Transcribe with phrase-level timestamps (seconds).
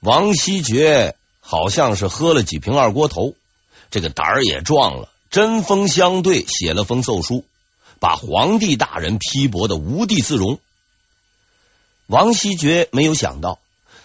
[0.00, 3.34] 王希爵好像是喝了几瓶二锅头，
[3.90, 7.44] 这个胆儿也壮了，针锋相对写了封奏书，
[7.98, 10.58] 把皇帝大人批驳的无地自容。
[12.06, 13.58] 王希爵没有想到，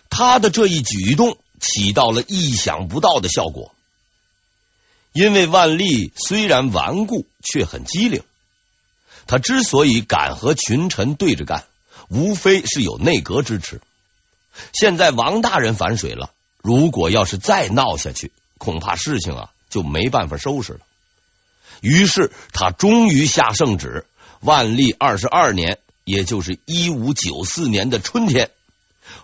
[0.10, 3.72] 他的这一举动起到了意想不到的效果。
[5.14, 8.22] 因为万历虽然顽固，却很机灵。
[9.28, 11.64] 他之所以敢和群臣对着干，
[12.10, 13.80] 无非是有内阁支持。
[14.74, 16.32] 现在王大人反水了，
[16.62, 20.80] 如果要是再闹下去，恐怕事情啊就没办法收拾了。
[21.82, 24.06] 于是他终于下圣旨：
[24.40, 28.52] 万历二十二年，也就是一五九四年的春天，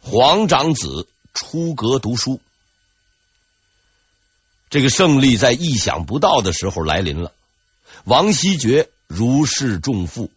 [0.01, 2.41] 皇长子出阁读书。
[4.69, 7.33] 这个胜利在意想不到的时候来临了。
[8.03, 10.29] 王希爵如释重负，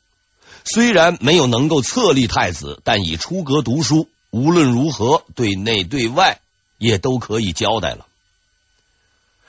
[0.64, 4.08] 虽然没有能够册立太子，但已出阁读书。
[4.34, 6.40] 无论如何，对内对外
[6.76, 8.04] 也都可以交代了。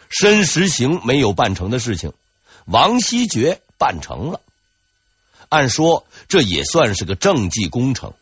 [0.10, 2.14] 申时行没有办成的事情，
[2.66, 4.42] 王希爵办成了。
[5.50, 8.14] 按说这也算是个政绩工程，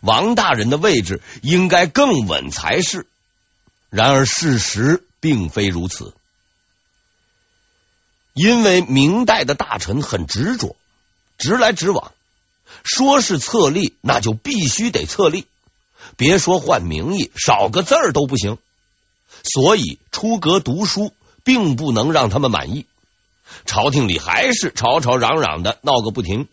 [0.00, 3.06] 王大人的位置应该更稳才是。
[3.88, 6.14] 然而事实并非如此，
[8.34, 10.74] 因为明代的大臣很执着，
[11.38, 12.12] 直来直往，
[12.82, 15.46] 说是册立，那就必须得册立。
[16.16, 18.58] 别说换名义，少个字儿都不行。
[19.42, 21.12] 所以出阁读书，
[21.44, 22.86] 并不能让他们满意。
[23.64, 26.48] 朝廷里还是吵吵嚷嚷的闹个不停。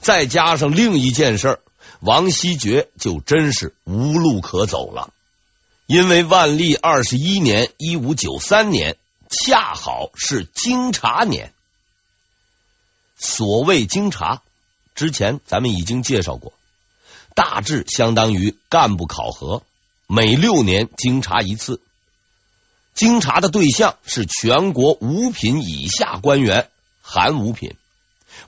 [0.00, 1.60] 再加上另一件事，
[2.00, 5.12] 王希爵就真是无路可走了。
[5.86, 8.96] 因为万历二十一年（一五九三年）
[9.28, 11.52] 恰好是京察年。
[13.16, 14.42] 所谓京察，
[14.94, 16.52] 之前咱们已经介绍过。
[17.34, 19.62] 大致相当于干部考核，
[20.06, 21.80] 每六年经查一次。
[22.94, 26.68] 经查的对象是全国五品以下官员，
[27.00, 27.74] 含五品，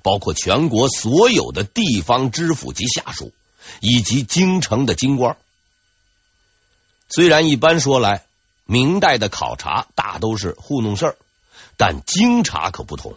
[0.02, 3.32] 包括全国所有的地方知府及下属，
[3.80, 5.38] 以及京城的京官。
[7.08, 8.24] 虽然一般说来，
[8.66, 11.16] 明代的考察大都是糊弄事儿，
[11.78, 13.16] 但京察可不同，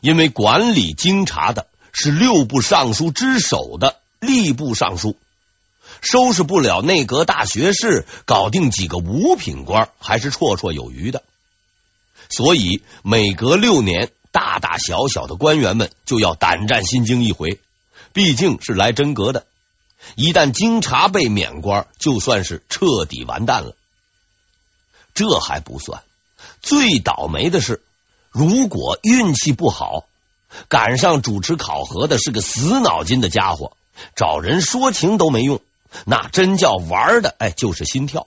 [0.00, 4.00] 因为管理京察的是六部尚书之首的。
[4.22, 5.16] 吏部尚书
[6.00, 11.24] 收拾不了内阁大学士，搞定几个五品官还是绰绰有余的。
[12.30, 17.60] 所以每隔六年，大大小小的官员们就要胆战心惊一回，
[18.12, 19.44] 毕竟是来真格的。
[20.14, 23.74] 一旦经查被免官，就算是彻底完蛋了。
[25.14, 26.04] 这还不算，
[26.62, 27.82] 最倒霉的是，
[28.30, 30.06] 如果运气不好，
[30.68, 33.76] 赶上主持考核的是个死脑筋的家伙。
[34.14, 35.60] 找人说情都没用，
[36.06, 38.26] 那真叫玩的，哎，就是心跳。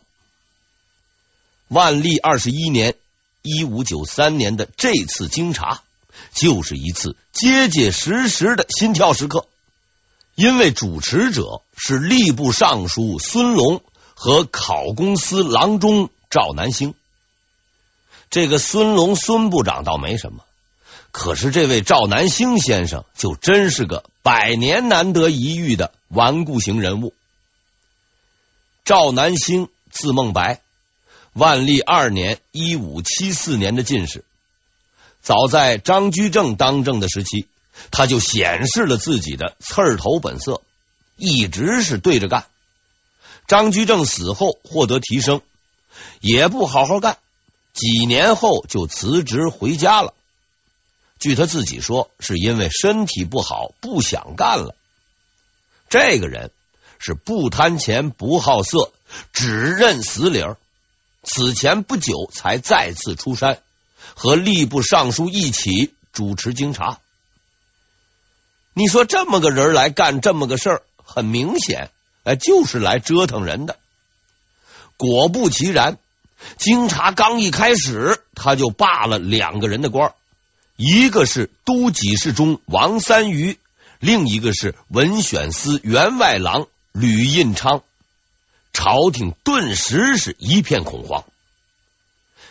[1.68, 2.96] 万历二十一年
[3.42, 5.82] （一五九三年）的这次京察，
[6.34, 9.48] 就是一次结结实实的心跳时刻，
[10.36, 13.82] 因为主持者是吏部尚书孙龙
[14.14, 16.94] 和考公司郎中赵南星。
[18.30, 20.44] 这个孙龙孙部长倒没什么。
[21.12, 27.14] 可是这位赵南星先生就真是个百年难得一遇的顽固型人物。
[28.84, 30.62] 赵南星字孟白，
[31.34, 34.26] 万历二年（一五七四年）的进士。
[35.22, 37.46] 早在张居正当政的时期，
[37.92, 40.64] 他就显示了自己的刺儿头本色，
[41.18, 42.48] 一直是对着干。
[43.46, 45.44] 张居正死后获得提升，
[46.20, 47.20] 也不好好干，
[47.74, 50.16] 几年后就辞职回家了。
[51.20, 54.76] 据他自己说，是因为身体不好，不想干了。
[55.90, 56.52] 这个人
[57.00, 58.92] 是不贪钱、不好色，
[59.34, 60.58] 只认死理儿。
[61.24, 63.60] 此前不久才再次出山，
[64.14, 67.00] 和吏部尚书一起主持京察。
[68.74, 71.90] 你说这么个人来干这么个事儿，很明显，
[72.24, 73.78] 哎，就是来折腾人的。
[74.98, 75.98] 果不其然，
[76.58, 80.14] 京察刚一开始，他就罢了两个人的官。
[80.76, 83.58] 一个是都给事中王三余，
[84.00, 87.82] 另一个是文选司员外郎吕印昌。
[88.74, 91.24] 朝廷顿时是一片恐慌，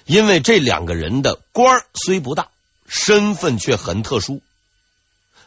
[0.06, 2.48] 因为这两个人的官虽不大，
[2.86, 4.40] 身份却很特殊。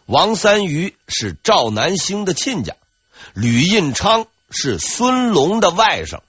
[0.05, 2.75] 王三余是赵南星的亲家，
[3.33, 6.19] 吕印昌是孙龙的外甥，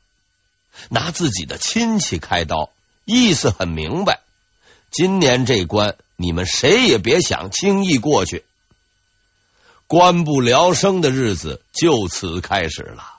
[0.88, 2.70] 拿自己的亲戚开刀，
[3.04, 4.20] 意思很明白。
[4.90, 5.96] 今年这关。
[6.20, 8.44] 你们谁也别想轻易过去，
[9.86, 13.14] 官不聊生的日子就此开始了。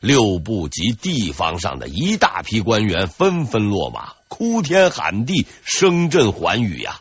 [0.00, 7.00] 六部及地方上的一大批官员纷纷落马，哭天喊地，声震寰宇呀！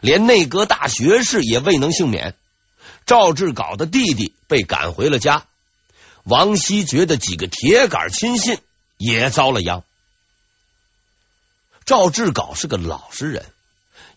[0.00, 2.34] 连内阁大学士也未能幸免。
[3.06, 5.46] 赵志杲的弟弟被赶回了家，
[6.24, 8.58] 王希觉的几个铁杆亲信
[8.96, 9.84] 也遭了殃。
[11.84, 13.46] 赵志杲是个老实人，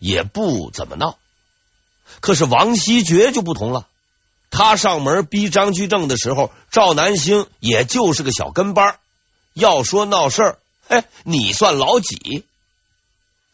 [0.02, 1.16] 也不怎么闹。
[2.20, 3.86] 可是王希爵就不同了。
[4.50, 8.98] 他上门逼张居正的时候，赵南星也就是个小跟班。
[9.54, 10.58] 要说闹事儿，
[10.88, 12.44] 哎，你算老几？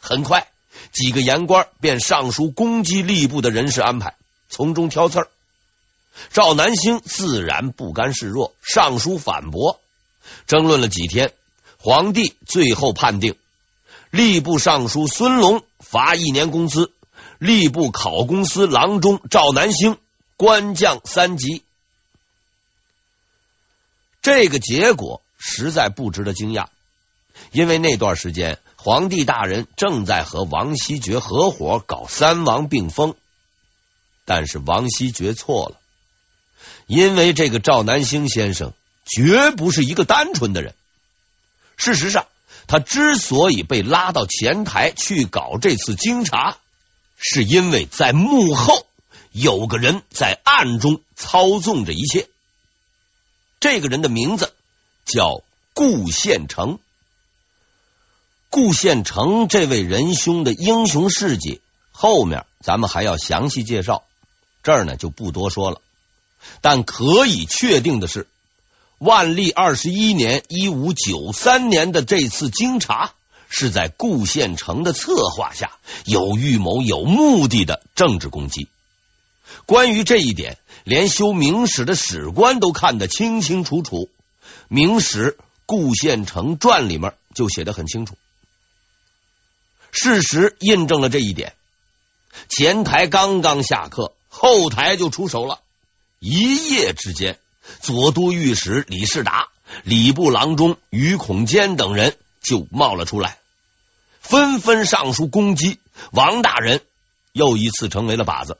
[0.00, 0.48] 很快，
[0.90, 4.16] 几个言官便上书攻击吏部的人事安排，
[4.48, 5.28] 从中挑刺儿。
[6.32, 9.78] 赵南星自然不甘示弱，上书反驳。
[10.46, 11.32] 争论了几天，
[11.76, 13.36] 皇帝最后判定
[14.10, 16.92] 吏部尚书孙龙罚一年工资，
[17.40, 19.96] 吏部考功司郎中赵南星。
[20.36, 21.64] 官降三级，
[24.22, 26.66] 这个结果实在不值得惊讶，
[27.50, 33.16] 因为那段时间皇帝大人正在和王希爵合伙搞三王并封。
[34.26, 35.80] 但是王希爵错了，
[36.86, 38.74] 因为这个赵南星先生
[39.04, 40.76] 绝不是一个单纯的人。
[41.76, 42.28] 事实上，
[42.68, 46.58] 他之所以被拉到前台去搞这次京察，
[47.16, 48.86] 是因为在幕后。
[49.30, 52.28] 有个人在暗中操纵着一切，
[53.60, 54.52] 这个人的名字
[55.04, 55.42] 叫
[55.74, 56.80] 顾宪成。
[58.48, 61.60] 顾宪成这位仁兄的英雄事迹，
[61.92, 64.02] 后面咱们还要详细介绍，
[64.62, 65.82] 这儿呢就不多说了。
[66.62, 68.26] 但可以确定的是，
[68.98, 73.12] 万历二十一年（一五九三年）的这次京察，
[73.48, 78.68] 是在顾宪成的策划下，有预谋、有目的的政治攻击。
[79.66, 83.96] 关于这一点，连修明史的史官都看得清清楚楚，
[84.68, 88.16] 《明史顾宪成传》里面就写得很清楚。
[89.92, 91.54] 事实印证了这一点。
[92.48, 95.60] 前台刚刚下课，后台就出手了。
[96.18, 97.38] 一夜之间，
[97.80, 99.48] 左都御史李世达、
[99.84, 103.38] 礼部郎中于孔坚等人就冒了出来，
[104.20, 105.78] 纷纷上书攻击
[106.10, 106.80] 王大人，
[107.32, 108.58] 又一次成为了靶子。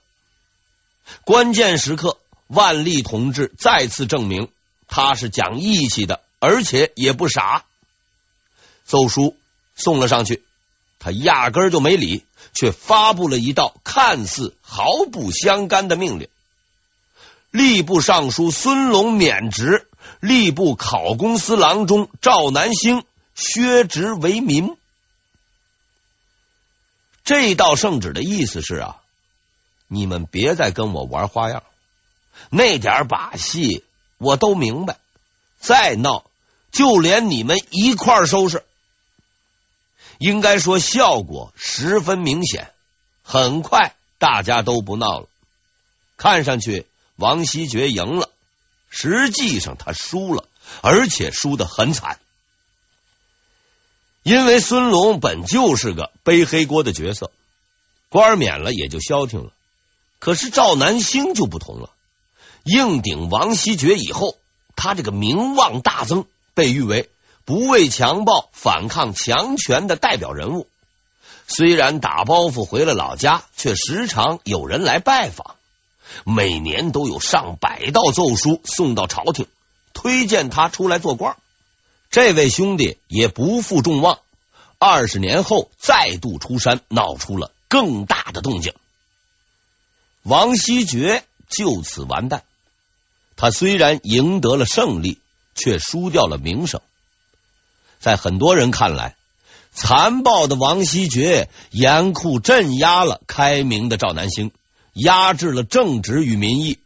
[1.24, 4.48] 关键时刻，万历同志再次证明
[4.88, 7.64] 他是讲义气的，而且也不傻。
[8.84, 9.36] 奏书
[9.74, 10.42] 送了上去，
[10.98, 12.24] 他压根儿就没理，
[12.54, 16.28] 却发布了一道看似毫不相干的命令：
[17.52, 19.88] 吏部尚书孙龙免职，
[20.20, 23.04] 吏部考功司郎中赵南星
[23.34, 24.76] 削职为民。
[27.24, 28.96] 这道圣旨的意思是啊。
[29.90, 31.62] 你们别再跟我玩花样，
[32.50, 33.84] 那点把戏
[34.18, 34.98] 我都明白。
[35.58, 36.26] 再闹，
[36.70, 38.64] 就连你们一块收拾。
[40.18, 42.70] 应该说效果十分明显，
[43.22, 45.28] 很快大家都不闹了。
[46.18, 46.86] 看上去
[47.18, 48.30] 王希爵赢了，
[48.90, 50.44] 实际上他输了，
[50.82, 52.20] 而且输得很惨。
[54.22, 57.32] 因为孙龙本就是个背黑锅的角色，
[58.08, 59.50] 官免了也就消停了。
[60.20, 61.90] 可是赵南星就不同了，
[62.62, 64.36] 硬顶王希爵以后，
[64.76, 66.24] 他这个名望大增，
[66.54, 67.10] 被誉为
[67.44, 70.68] 不畏强暴、反抗强权的代表人物。
[71.48, 75.56] 虽然打包袱回了老家，却时常有人来拜访，
[76.24, 79.46] 每年都有上百道奏书送到朝廷，
[79.92, 81.36] 推荐他出来做官。
[82.10, 84.20] 这位兄弟也不负众望，
[84.78, 88.74] 二十年后再度出山，闹出了更大的动静。
[90.22, 92.44] 王希爵就此完蛋。
[93.36, 95.20] 他虽然赢得了胜利，
[95.54, 96.80] 却输掉了名声。
[98.00, 99.16] 在很多人看来，
[99.72, 104.50] 残暴的王希爵严酷镇压了开明的赵南星，
[104.98, 106.78] 压制了正直与民意。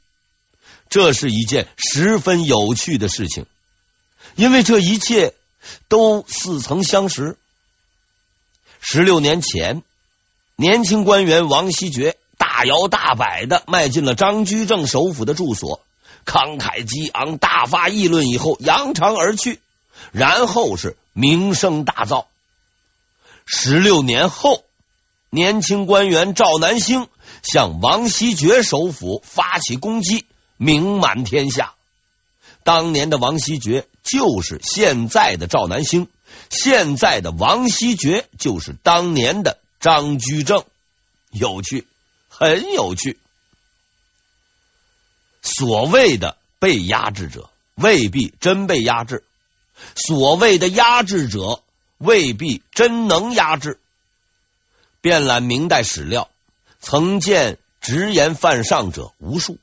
[0.89, 3.47] 这是一件十分有趣的事情，
[4.37, 5.35] 因为这一切
[5.89, 7.37] 都似曾相识。
[8.81, 9.83] 十六年前，
[10.57, 12.17] 年轻官员王希爵。
[12.39, 15.81] 大摇大摆的迈进了张居正首府的住所，
[16.27, 19.61] 慷慨激昂，大发议论以后扬长而去，
[20.11, 22.27] 然后是名声大噪。
[23.47, 24.65] 十六年后，
[25.31, 27.07] 年轻官员赵南星
[27.43, 30.25] 向王希爵首府发起攻击，
[30.57, 31.75] 名满天下。
[32.65, 36.09] 当年的王希爵就是现在的赵南星，
[36.49, 40.65] 现在的王希爵就是当年的张居正，
[41.31, 41.87] 有趣。
[42.29, 43.19] 很有趣。
[45.43, 49.23] 所谓的被压制者，未必真被压制；
[49.95, 51.63] 所谓的压制者，
[51.99, 53.79] 未必真能压制。
[55.01, 56.31] 遍览明代史料，
[56.83, 59.59] 曾见直言犯上者无数。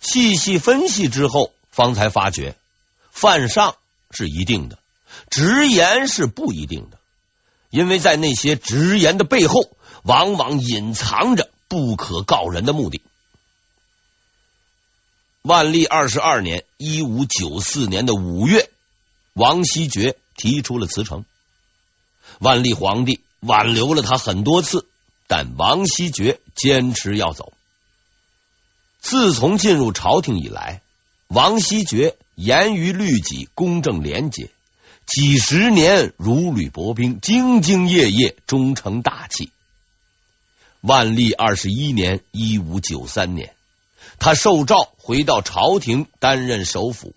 [0.00, 2.56] 细细分析之后，方才发觉
[3.10, 3.76] 犯上
[4.10, 4.78] 是一定的，
[5.30, 6.98] 直言是不一定的。
[7.70, 9.70] 因为在那些直言的背后，
[10.02, 13.00] 往往隐藏着不可告人的目的。
[15.42, 18.68] 万历二十二年（一五九四年的五月），
[19.32, 21.24] 王希爵提出了辞呈。
[22.40, 24.86] 万历皇帝挽留了他很多次，
[25.26, 27.52] 但王希爵坚持要走。
[29.00, 30.80] 自从进入朝廷以来，
[31.28, 34.50] 王希爵严于律己，公正廉洁，
[35.06, 39.50] 几十年如履薄冰，兢兢业业，终成大器。
[40.80, 43.54] 万历二十一年（一五九三年）。
[44.18, 47.14] 他受诏回到朝廷担任首辅。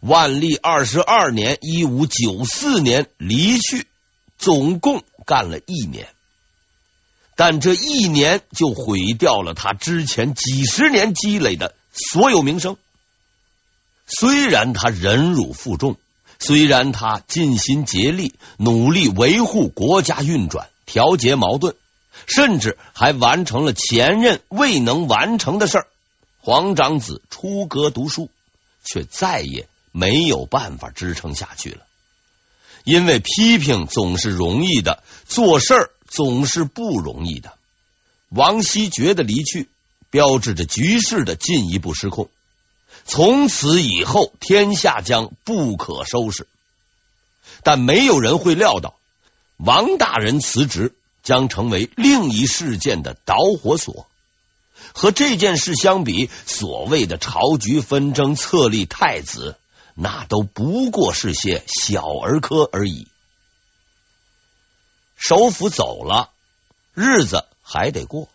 [0.00, 3.86] 万历二十二年（一五九四年）离去，
[4.36, 6.08] 总共干了一年。
[7.38, 12.76] 但这一年就毁掉了他之前几十年积累的所有名声。
[14.08, 15.94] 虽然他忍辱负重，
[16.40, 21.76] 虽然他尽心竭力努力维护国家运转、调节矛盾，
[22.26, 25.86] 甚至还完成了前任未能完成的事儿。
[26.40, 28.30] 皇长子出阁读书，
[28.82, 31.82] 却再也没有办法支撑下去了。
[32.82, 37.52] 因为批评总是容易的，做事儿总是不容易的。
[38.28, 39.68] 王希觉的离去，
[40.10, 42.28] 标志着局势的进一步失控。
[43.04, 46.46] 从此以后，天下将不可收拾。
[47.62, 48.94] 但没有人会料到，
[49.56, 54.06] 王大人辞职将成为另一事件的导火索。
[54.92, 59.56] 和这件事相比，所谓的朝局纷争、册立太子，
[59.94, 63.08] 那都不过是些小儿科而已。
[65.18, 66.30] 首辅走了，
[66.94, 68.28] 日子还得过。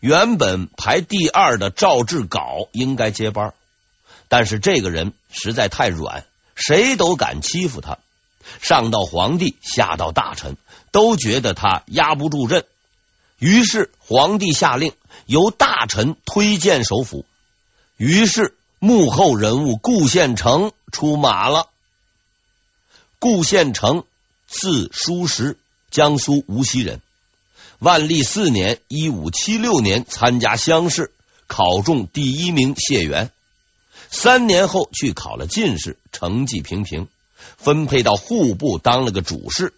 [0.00, 3.54] 原本排第二的赵志杲应该接班，
[4.28, 6.24] 但是这个人实在太软，
[6.56, 7.98] 谁都敢欺负他。
[8.60, 10.56] 上到皇帝，下到大臣，
[10.90, 12.64] 都觉得他压不住阵。
[13.38, 14.92] 于是皇帝下令。
[15.26, 17.24] 由大臣推荐首辅，
[17.96, 21.68] 于是幕后人物顾献成出马了。
[23.20, 24.04] 顾献成，
[24.46, 25.56] 字叔实，
[25.94, 27.00] 江苏无锡人。
[27.78, 31.12] 万历四年（一五七六年）参加乡试，
[31.46, 33.30] 考中第一名，解元。
[34.10, 37.06] 三年后去考了进士，成绩平平，
[37.56, 39.72] 分配到户部当了个主事。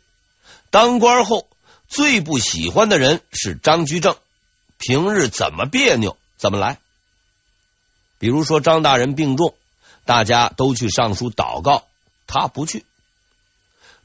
[0.71, 1.47] 当官后
[1.87, 4.17] 最不喜欢的人是张居正。
[4.79, 6.79] 平日怎么别扭怎么来，
[8.19, 9.55] 比如说张大人病重，
[10.07, 11.85] 大家都去上书祷告，
[12.27, 12.87] 他不去。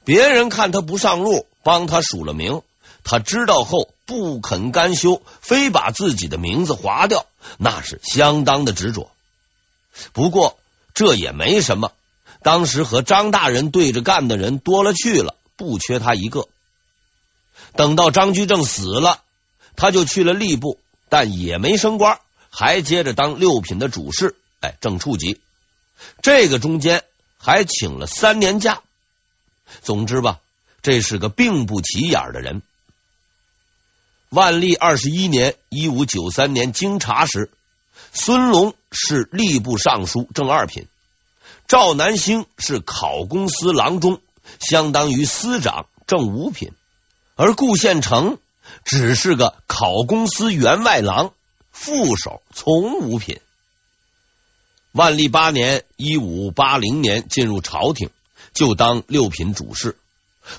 [0.04, 2.62] 别人看他不上路，帮他署了名，
[3.04, 7.26] 他知道后不肯甘休，非把自己的名字划掉，
[7.58, 9.12] 那是相当的执着。
[10.14, 10.58] 不过
[10.94, 11.92] 这也没什么，
[12.44, 16.48] 当时和张大人对着干的人多了去了，不缺他一个。
[17.76, 19.22] 等到张居正死了。
[19.74, 25.40] 他就去了吏部，但也没升官，还接着当六品的主事，哎，正处级。
[26.22, 27.04] 这个中间
[27.38, 28.82] 还请了三年假。
[29.82, 30.42] 总之吧，
[30.82, 32.62] 这是个并不起眼的人。
[34.30, 37.52] 万历二十一年（一五九三年）经查时，
[38.14, 40.88] 孙龙是吏部尚书正二品，
[41.68, 44.22] 赵南星是考公司郎中，
[44.60, 46.72] 相当于司长正五品，
[47.36, 48.38] 而顾献成。
[48.86, 51.34] 只是个考公司员外郎，
[51.72, 53.42] 副手从五品。
[54.94, 58.12] 万历八年（一五八零年）进入朝廷，
[58.54, 59.98] 就当六品主事，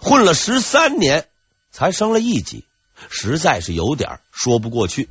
[0.01, 1.29] 混了十三年，
[1.71, 2.65] 才升了一级，
[3.11, 5.09] 实在是有点说不过去。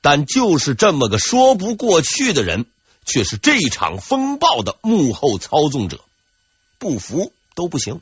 [0.00, 2.66] 但就是这么个说不过去的人，
[3.04, 6.04] 却是这场风暴的幕后操纵者，
[6.78, 8.00] 不服都不行。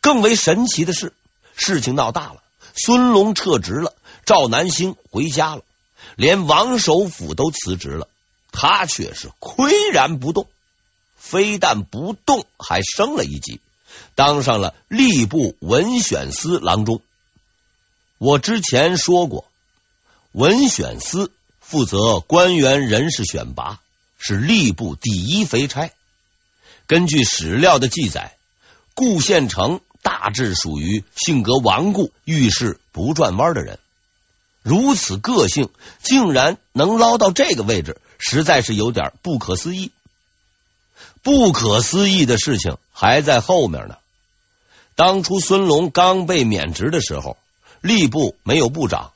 [0.00, 1.12] 更为神奇的是。
[1.54, 2.42] 事情闹大了，
[2.74, 3.94] 孙龙撤职了，
[4.24, 5.62] 赵南星回家了，
[6.16, 8.08] 连王首辅都辞职了，
[8.50, 10.48] 他却是岿然不动。
[11.14, 13.60] 非但不动，还升了一级，
[14.14, 17.00] 当上了吏部文选司郎中。
[18.18, 19.44] 我之前说过，
[20.32, 23.80] 文选司负责官员人事选拔，
[24.18, 25.90] 是吏部第一肥差。
[26.86, 28.36] 根据史料的记载，
[28.94, 29.80] 顾献成。
[30.04, 33.78] 大致属于性格顽固、遇事不转弯的人，
[34.60, 35.70] 如此个性，
[36.02, 39.92] 竟然能捞到这个位置，实在是有点不可思议。
[41.22, 43.96] 不可思议的事情还在后面呢。
[44.94, 47.36] 当初孙龙刚被免职的时候，
[47.80, 49.12] 吏部没有部长，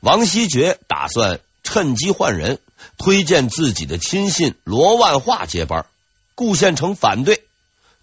[0.00, 2.58] 王希爵打算趁机换人，
[2.98, 5.86] 推荐自己的亲信罗万化接班。
[6.34, 7.44] 顾宪成反对，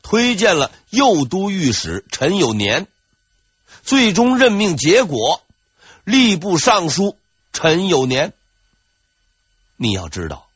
[0.03, 2.87] 推荐了右都御史陈有年。
[3.83, 5.41] 最终任命结果，
[6.05, 7.17] 吏部尚书
[7.51, 8.33] 陈有年。
[9.75, 10.47] 你要知道，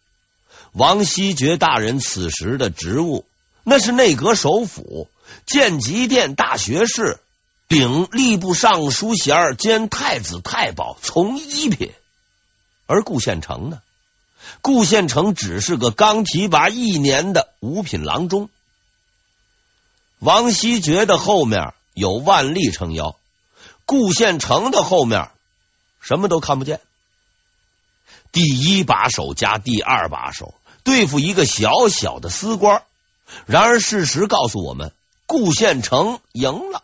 [0.74, 3.26] 王希爵大人此时的职务，
[3.64, 5.08] 那是内阁首辅、
[5.46, 7.20] 建极殿大学士，
[7.68, 11.92] 领吏部尚书衔兼太子太保，从一品。
[12.88, 13.82] 而顾宪成呢？
[14.62, 18.50] 顾宪成只是个刚提拔一年的五品郎中。
[20.20, 23.16] 王希爵的后面有万历撑腰。
[23.86, 25.30] 顾宪成的后面
[26.02, 26.82] 什么都看不见，
[28.32, 30.54] 第一把手加第二把手
[30.84, 32.84] 对付一个小小的司官。
[33.46, 34.92] 然而事实告诉我们，
[35.26, 36.84] 顾县城赢了，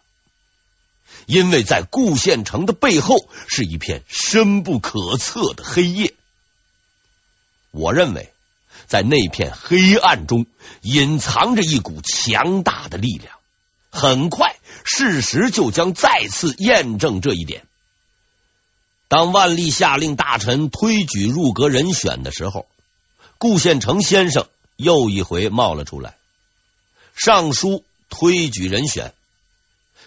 [1.25, 3.15] 因为在顾县城的背后
[3.47, 6.13] 是一片深不可测的黑夜。
[7.71, 8.33] 我认为，
[8.87, 10.47] 在那片黑暗中
[10.81, 13.35] 隐藏着一股强大的力量。
[13.91, 17.65] 很快，事实就将再次验证这一点。
[19.07, 22.67] 当万历下令大臣推举入阁人选的时候，
[23.39, 26.15] 顾宪成先生又一回冒了出来。
[27.15, 29.13] 上书推举人选，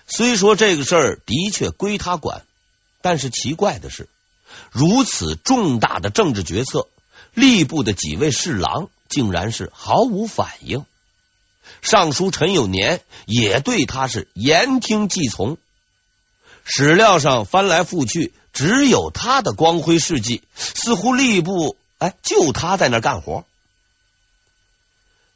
[0.06, 2.44] 虽说这个事儿的确归他管，
[3.00, 4.08] 但是奇怪的是，
[4.70, 6.88] 如此重大的政治决策，
[7.34, 10.84] 吏部的几位侍郎竟然是毫无反应。
[11.80, 15.56] 尚书陈有年也对他是言听计从，
[16.64, 23.44] 史料上翻来覆去，只有他的光辉事迹，似乎吏部哎，就他在那干活。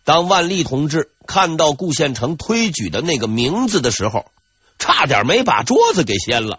[0.02, 4.26] 当万历同志看到顾宪成推举的那个名字的时候，
[4.76, 6.58] 差点没把桌子给掀了，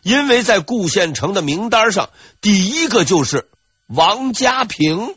[0.00, 2.08] 因为在顾宪成的名单上，
[2.40, 3.50] 第一个就是
[3.86, 5.14] 王家平。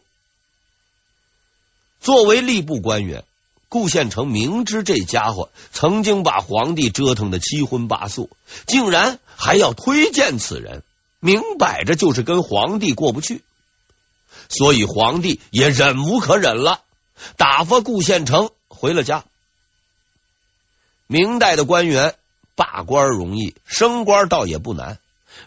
[2.01, 3.23] 作为吏部官员。
[3.69, 8.29] 顾宪成明知这家伙曾经把皇帝折腾的七荤八素，
[8.67, 10.83] 竟然还要推荐此人，
[11.21, 13.41] 明摆着就是跟皇帝过不去。
[14.51, 16.81] 所以皇帝也忍无可忍了，
[17.37, 19.23] 打发顾宪成回了家。
[21.07, 22.15] 明代的官员
[22.55, 24.99] 罢官容易，升官倒也不难，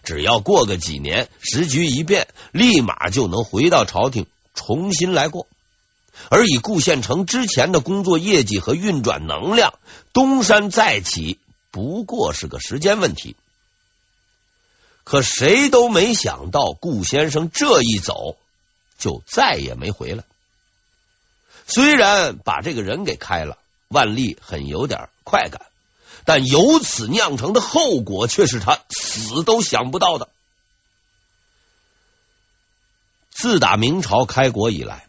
[0.02, 5.46] 只要过个几年，时局一变，立马就能回到朝廷重新来过。
[6.30, 9.74] 而以顾宪成之前的工作业绩和运转能量，
[10.12, 11.38] 东山再起
[11.70, 13.36] 不过是个时间问题。
[15.02, 18.36] 可谁都没想到，顾先生这一走
[18.98, 20.24] 就再也没回来。
[21.66, 25.62] 虽然把这个人给开了，万历很有点快感，
[26.24, 30.28] 但由此酿成的后果却是他死都想不到的。
[33.30, 35.06] 自打明朝开国以来。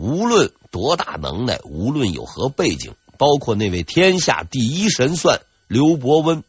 [0.00, 6.44] 无论多大能耐，无论有何背景，包括那位天下第一神算刘伯温，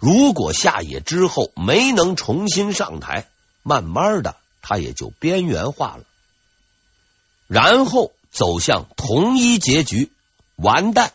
[0.00, 3.28] 如果下野之后没能重新上台，
[3.62, 4.34] 慢慢的
[4.66, 6.04] 他也就边缘化了，
[7.46, 10.10] 然后走向同一结局，
[10.56, 11.12] 完蛋，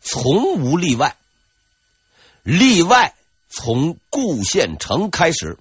[0.00, 1.16] 从无例外，
[2.44, 3.16] 例外
[3.48, 5.58] 从顾县城开始，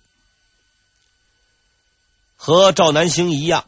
[2.36, 3.66] 和赵南星一样。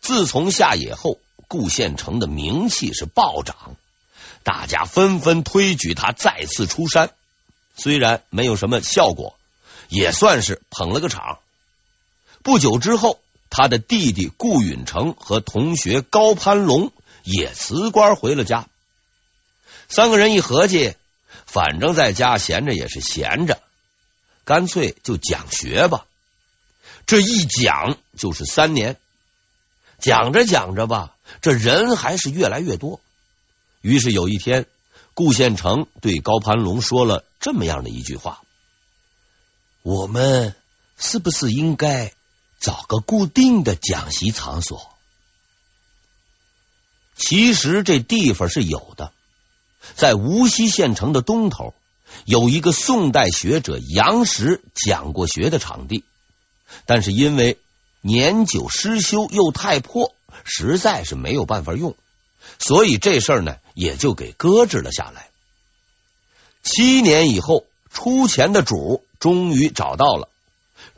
[0.00, 1.18] 自从下野后，
[1.48, 3.74] 顾县城的名气是暴涨，
[4.44, 7.10] 大家纷纷推举他再次出山。
[7.74, 9.36] 虽然没有什么效果，
[9.88, 11.40] 也算是捧了个场。
[12.46, 13.18] 不久之后，
[13.50, 16.92] 他的弟弟顾允成和同学高攀龙
[17.24, 18.68] 也辞官回了家。
[19.88, 20.94] 三个人一合计，
[21.44, 23.60] 反正在家闲着也是闲着，
[24.44, 26.06] 干脆就讲学吧。
[27.04, 28.96] 这一讲就是三年。
[29.98, 33.00] 讲着讲着吧，这人还是越来越多。
[33.80, 34.66] 于是有一天，
[35.14, 38.42] 顾宪成对高攀龙说了这么样的一句话
[39.82, 40.54] ：“我们
[40.96, 42.12] 是不是应该
[42.66, 44.90] 找个固定的讲习场所？”
[47.14, 49.12] 其实这地方是有的，
[49.94, 51.74] 在无锡县城的东头，
[52.24, 56.02] 有一个宋代学者杨时讲过学的场地，
[56.86, 57.56] 但是因为
[58.00, 60.12] 年久失修又太破，
[60.44, 61.94] 实在是没有办法用，
[62.58, 65.28] 所以这事儿呢也就给搁置了下来。
[66.64, 70.28] 七年以后，出钱的主终于找到了，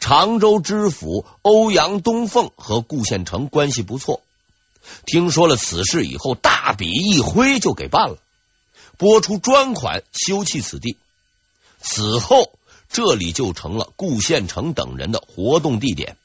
[0.01, 4.23] 常州知府欧阳东凤和顾献成关系不错，
[5.07, 8.19] 听说了此事以后，大笔一挥就给办了，
[8.97, 10.97] 拨出专款修葺此地。
[11.81, 12.53] 此后，
[12.89, 16.17] 这里就成了顾献成等人的活动地点。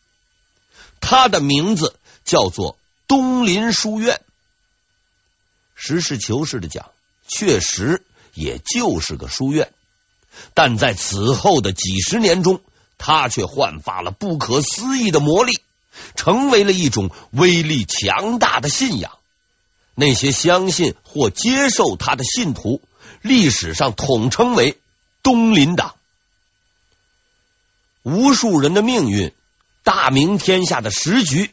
[1.01, 4.21] 他的名字叫做东林书院。
[5.75, 6.91] 实事求是的讲，
[7.27, 9.73] 确实也就是个书院，
[10.53, 12.61] 但在此后的几十年中。
[13.05, 15.51] 他却焕发了不可思议的魔力，
[16.15, 19.17] 成为了一种威力强大的信仰。
[19.93, 22.81] 那些相信或接受他的信徒，
[23.21, 24.79] 历史上统称为
[25.21, 25.95] 东林党。
[28.03, 29.33] 无数人的命运，
[29.83, 31.51] 大明天下的时局，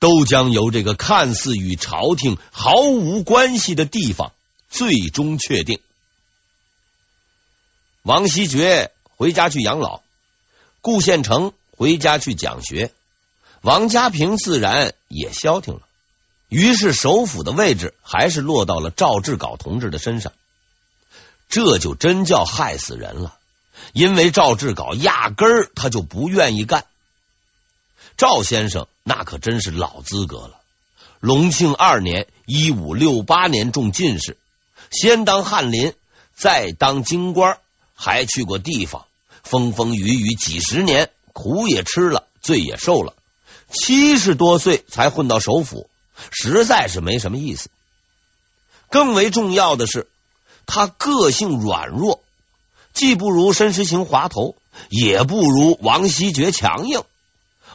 [0.00, 4.32] 都将由这个看似与朝廷毫无关系的地方
[4.68, 5.80] 最终确定。
[8.02, 10.02] 王希爵回家去养老。
[10.80, 12.92] 顾献成回家去讲学，
[13.60, 15.80] 王家平自然也消停了。
[16.48, 20.32] 于是首府的位置还是落到了赵志杲同志的身上，
[21.48, 23.36] 这就真叫害死人了。
[23.92, 26.86] 因为赵志杲压根儿他就不愿意干。
[28.16, 30.60] 赵先生那可真是老资格了，
[31.20, 34.36] 隆庆二年（一五六八年）中进士，
[34.90, 35.94] 先当翰林，
[36.34, 37.58] 再当京官，
[37.94, 39.06] 还去过地方。
[39.42, 43.14] 风风雨雨几十年，苦也吃了，罪也受了，
[43.70, 45.88] 七十多岁才混到首府，
[46.30, 47.70] 实在是没什么意思。
[48.88, 50.08] 更为重要的是，
[50.66, 52.22] 他个性软弱，
[52.92, 54.56] 既不如申时行滑头，
[54.88, 57.02] 也不如王希爵强硬。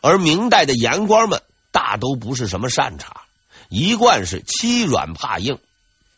[0.02, 3.22] 而明代的言官们大都不是什么善茬，
[3.70, 5.60] 一贯是欺软怕硬。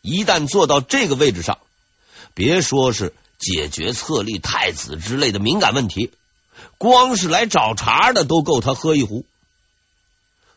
[0.02, 1.58] 一旦坐到这个位置上，
[2.34, 3.14] 别说是。
[3.38, 6.12] 解决册立太子之类的敏感问题，
[6.76, 9.24] 光是来找茬的都够他喝一壶。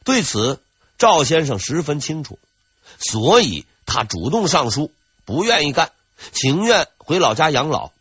[0.03, 0.59] 对此，
[0.97, 2.39] 赵先生十分清楚，
[2.97, 4.91] 所以他主动上书，
[5.25, 5.91] 不愿意干，
[6.31, 7.91] 情愿回老家养老。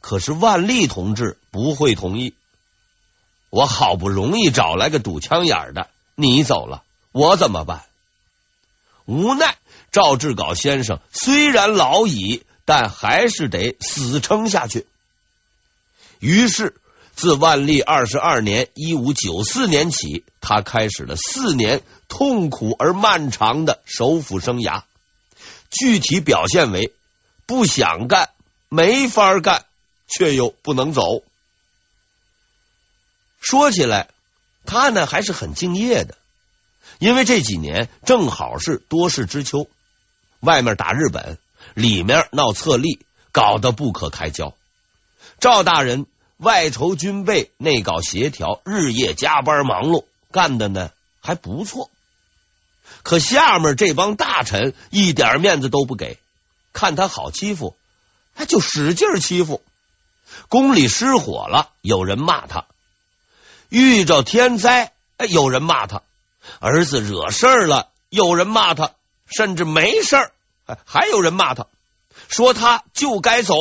[0.00, 2.34] 可是万历同志不会同意。
[3.50, 7.84] 我好不容易找来个堵枪眼的，你走了，我怎么办？
[9.04, 9.58] 无奈，
[9.92, 12.42] 赵志稿先生虽然老矣。
[12.68, 14.86] 但还是得死撑下去。
[16.18, 16.76] 于是，
[17.14, 24.82] 自万历二十二年（一五九四年）起，他开始了四年痛苦而漫长的首辅生涯。
[25.70, 26.92] 具体表现为：
[27.46, 28.28] 不想干，
[28.68, 29.64] 没法干，
[30.06, 31.22] 却又不能走。
[33.40, 34.10] 说起来，
[34.66, 36.18] 他呢还是很敬业的，
[36.98, 39.70] 因为这几年正好是多事之秋，
[40.40, 41.38] 外面打日本。
[41.78, 42.98] 里面闹册立，
[43.30, 44.52] 搞得不可开交。
[45.38, 51.88] 赵大人外筹军备，内搞协调，日夜加班忙碌，干的呢还不错。
[53.04, 56.18] 可下面这帮大臣一点面子都不给，
[56.72, 57.76] 看他好欺负，
[58.34, 59.62] 他就使劲欺负。
[60.48, 62.64] 宫里失火了，有人骂他；
[63.68, 66.02] 遇着天灾，哎，有人骂他；
[66.58, 68.94] 儿子惹事儿了，有人骂他；
[69.26, 70.32] 甚至没事儿。
[70.84, 71.66] 还有人骂他，
[72.28, 73.54] 说他就该走。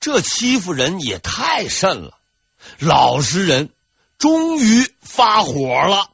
[0.00, 2.18] 这欺负人也太甚了！
[2.78, 3.70] 老实人
[4.18, 6.10] 终于发火了。